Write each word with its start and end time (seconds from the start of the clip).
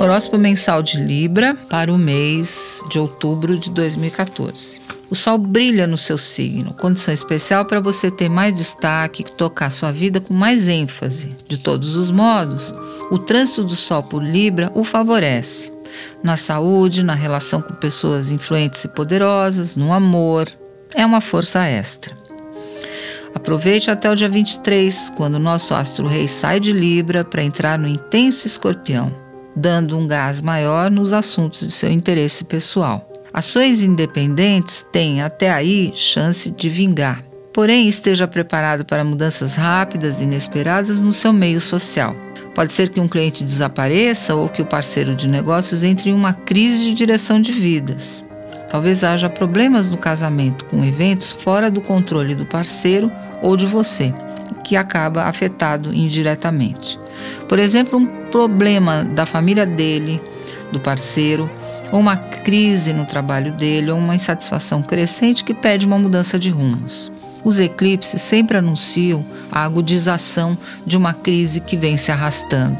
Horóscopo 0.00 0.38
mensal 0.38 0.80
de 0.80 0.96
Libra 0.96 1.56
para 1.68 1.92
o 1.92 1.98
mês 1.98 2.80
de 2.88 3.00
outubro 3.00 3.58
de 3.58 3.68
2014. 3.70 4.80
O 5.10 5.14
sol 5.16 5.36
brilha 5.36 5.88
no 5.88 5.96
seu 5.96 6.16
signo, 6.16 6.72
condição 6.74 7.12
especial 7.12 7.64
para 7.64 7.80
você 7.80 8.08
ter 8.08 8.28
mais 8.28 8.54
destaque, 8.54 9.24
tocar 9.24 9.70
sua 9.70 9.90
vida 9.90 10.20
com 10.20 10.32
mais 10.32 10.68
ênfase. 10.68 11.36
De 11.48 11.58
todos 11.58 11.96
os 11.96 12.12
modos, 12.12 12.72
o 13.10 13.18
trânsito 13.18 13.64
do 13.64 13.74
sol 13.74 14.04
por 14.04 14.22
Libra 14.22 14.70
o 14.72 14.84
favorece. 14.84 15.72
Na 16.22 16.36
saúde, 16.36 17.02
na 17.02 17.14
relação 17.14 17.60
com 17.60 17.74
pessoas 17.74 18.30
influentes 18.30 18.84
e 18.84 18.88
poderosas, 18.88 19.74
no 19.74 19.92
amor, 19.92 20.46
é 20.94 21.04
uma 21.04 21.20
força 21.20 21.64
extra. 21.64 22.16
Aproveite 23.34 23.90
até 23.90 24.08
o 24.08 24.14
dia 24.14 24.28
23, 24.28 25.10
quando 25.16 25.34
o 25.34 25.40
nosso 25.40 25.74
astro-rei 25.74 26.28
sai 26.28 26.60
de 26.60 26.72
Libra 26.72 27.24
para 27.24 27.42
entrar 27.42 27.76
no 27.76 27.88
intenso 27.88 28.46
escorpião 28.46 29.27
dando 29.58 29.98
um 29.98 30.06
gás 30.06 30.40
maior 30.40 30.90
nos 30.90 31.12
assuntos 31.12 31.60
de 31.60 31.72
seu 31.72 31.90
interesse 31.90 32.44
pessoal. 32.44 33.04
Ações 33.32 33.82
independentes 33.82 34.86
têm 34.92 35.20
até 35.20 35.50
aí 35.50 35.92
chance 35.94 36.48
de 36.50 36.68
vingar. 36.68 37.22
Porém, 37.52 37.88
esteja 37.88 38.28
preparado 38.28 38.84
para 38.84 39.04
mudanças 39.04 39.56
rápidas 39.56 40.20
e 40.20 40.24
inesperadas 40.24 41.00
no 41.00 41.12
seu 41.12 41.32
meio 41.32 41.60
social. 41.60 42.14
Pode 42.54 42.72
ser 42.72 42.88
que 42.88 43.00
um 43.00 43.08
cliente 43.08 43.42
desapareça 43.42 44.34
ou 44.34 44.48
que 44.48 44.62
o 44.62 44.66
parceiro 44.66 45.14
de 45.14 45.28
negócios 45.28 45.82
entre 45.82 46.10
em 46.10 46.14
uma 46.14 46.32
crise 46.32 46.84
de 46.84 46.94
direção 46.94 47.40
de 47.40 47.50
vidas. 47.50 48.24
Talvez 48.70 49.02
haja 49.02 49.28
problemas 49.28 49.88
no 49.88 49.96
casamento 49.96 50.66
com 50.66 50.84
eventos 50.84 51.32
fora 51.32 51.70
do 51.70 51.80
controle 51.80 52.34
do 52.34 52.46
parceiro 52.46 53.10
ou 53.42 53.56
de 53.56 53.66
você, 53.66 54.12
que 54.64 54.76
acaba 54.76 55.24
afetado 55.24 55.94
indiretamente. 55.94 56.98
Por 57.48 57.58
exemplo, 57.58 57.98
um 57.98 58.06
problema 58.30 59.04
da 59.04 59.26
família 59.26 59.66
dele, 59.66 60.20
do 60.70 60.80
parceiro, 60.80 61.50
ou 61.90 62.00
uma 62.00 62.16
crise 62.16 62.92
no 62.92 63.06
trabalho 63.06 63.52
dele, 63.52 63.90
ou 63.90 63.98
uma 63.98 64.14
insatisfação 64.14 64.82
crescente 64.82 65.44
que 65.44 65.54
pede 65.54 65.86
uma 65.86 65.98
mudança 65.98 66.38
de 66.38 66.50
rumos. 66.50 67.10
Os 67.44 67.58
eclipses 67.60 68.20
sempre 68.20 68.58
anunciam 68.58 69.24
a 69.50 69.62
agudização 69.62 70.58
de 70.84 70.96
uma 70.96 71.14
crise 71.14 71.60
que 71.60 71.76
vem 71.76 71.96
se 71.96 72.12
arrastando. 72.12 72.78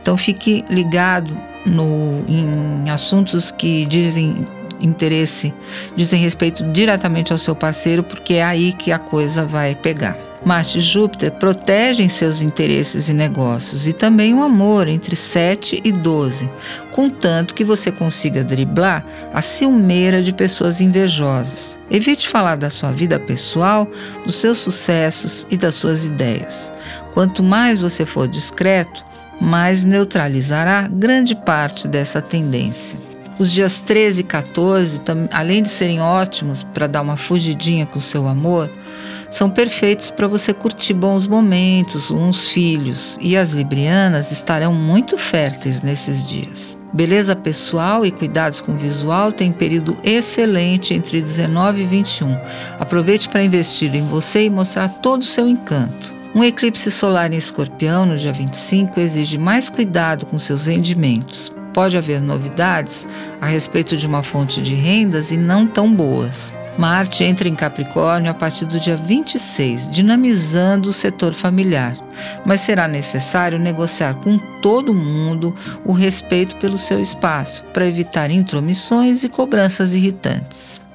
Então 0.00 0.16
fique 0.16 0.64
ligado 0.70 1.36
no, 1.64 2.24
em 2.28 2.88
assuntos 2.90 3.50
que 3.50 3.84
dizem 3.86 4.46
interesse, 4.80 5.52
dizem 5.96 6.20
respeito 6.20 6.62
diretamente 6.70 7.32
ao 7.32 7.38
seu 7.38 7.56
parceiro, 7.56 8.02
porque 8.02 8.34
é 8.34 8.44
aí 8.44 8.72
que 8.72 8.92
a 8.92 8.98
coisa 8.98 9.44
vai 9.44 9.74
pegar. 9.74 10.16
Marte 10.46 10.78
e 10.78 10.80
Júpiter 10.80 11.32
protegem 11.32 12.08
seus 12.08 12.40
interesses 12.40 13.08
e 13.08 13.12
negócios 13.12 13.88
e 13.88 13.92
também 13.92 14.32
o 14.32 14.44
amor 14.44 14.86
entre 14.86 15.16
7 15.16 15.82
e 15.82 15.90
12, 15.90 16.48
contanto 16.92 17.52
que 17.52 17.64
você 17.64 17.90
consiga 17.90 18.44
driblar 18.44 19.04
a 19.34 19.42
ciumeira 19.42 20.22
de 20.22 20.32
pessoas 20.32 20.80
invejosas. 20.80 21.76
Evite 21.90 22.28
falar 22.28 22.54
da 22.54 22.70
sua 22.70 22.92
vida 22.92 23.18
pessoal, 23.18 23.90
dos 24.24 24.36
seus 24.36 24.58
sucessos 24.58 25.44
e 25.50 25.56
das 25.56 25.74
suas 25.74 26.06
ideias. 26.06 26.72
Quanto 27.12 27.42
mais 27.42 27.80
você 27.80 28.06
for 28.06 28.28
discreto, 28.28 29.04
mais 29.40 29.82
neutralizará 29.82 30.86
grande 30.86 31.34
parte 31.34 31.88
dessa 31.88 32.22
tendência. 32.22 32.96
Os 33.36 33.50
dias 33.50 33.80
13 33.80 34.20
e 34.20 34.24
14, 34.24 35.00
além 35.32 35.60
de 35.60 35.68
serem 35.68 36.00
ótimos 36.00 36.62
para 36.62 36.86
dar 36.86 37.02
uma 37.02 37.16
fugidinha 37.16 37.84
com 37.84 37.98
seu 37.98 38.28
amor, 38.28 38.70
são 39.30 39.50
perfeitos 39.50 40.10
para 40.10 40.26
você 40.26 40.52
curtir 40.52 40.94
bons 40.94 41.26
momentos, 41.26 42.10
uns 42.10 42.48
filhos, 42.48 43.18
e 43.20 43.36
as 43.36 43.52
librianas 43.52 44.30
estarão 44.30 44.72
muito 44.72 45.18
férteis 45.18 45.82
nesses 45.82 46.24
dias. 46.24 46.76
Beleza 46.92 47.36
pessoal 47.36 48.06
e 48.06 48.10
cuidados 48.10 48.60
com 48.60 48.76
visual 48.76 49.30
tem 49.30 49.52
período 49.52 49.98
excelente 50.02 50.94
entre 50.94 51.20
19 51.20 51.82
e 51.82 51.86
21. 51.86 52.38
Aproveite 52.78 53.28
para 53.28 53.44
investir 53.44 53.94
em 53.94 54.06
você 54.06 54.44
e 54.44 54.50
mostrar 54.50 54.88
todo 54.88 55.20
o 55.20 55.26
seu 55.26 55.46
encanto. 55.46 56.14
Um 56.34 56.44
eclipse 56.44 56.90
solar 56.90 57.32
em 57.32 57.36
escorpião 57.36 58.06
no 58.06 58.16
dia 58.16 58.32
25 58.32 59.00
exige 59.00 59.36
mais 59.36 59.68
cuidado 59.68 60.26
com 60.26 60.38
seus 60.38 60.66
rendimentos. 60.66 61.52
Pode 61.72 61.96
haver 61.98 62.20
novidades 62.20 63.06
a 63.40 63.46
respeito 63.46 63.96
de 63.96 64.06
uma 64.06 64.22
fonte 64.22 64.62
de 64.62 64.74
rendas 64.74 65.32
e 65.32 65.36
não 65.36 65.66
tão 65.66 65.92
boas. 65.94 66.52
Marte 66.78 67.24
entra 67.24 67.48
em 67.48 67.54
Capricórnio 67.54 68.30
a 68.30 68.34
partir 68.34 68.66
do 68.66 68.78
dia 68.78 68.96
26, 68.96 69.90
dinamizando 69.90 70.90
o 70.90 70.92
setor 70.92 71.32
familiar, 71.32 71.96
mas 72.44 72.60
será 72.60 72.86
necessário 72.86 73.58
negociar 73.58 74.14
com 74.14 74.38
todo 74.38 74.94
mundo 74.94 75.54
o 75.84 75.92
respeito 75.92 76.56
pelo 76.56 76.76
seu 76.76 77.00
espaço 77.00 77.64
para 77.72 77.86
evitar 77.86 78.30
intromissões 78.30 79.24
e 79.24 79.28
cobranças 79.28 79.94
irritantes. 79.94 80.85